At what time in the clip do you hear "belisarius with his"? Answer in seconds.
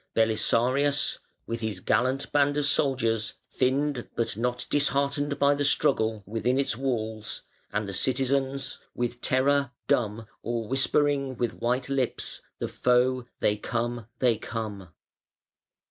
0.15-1.79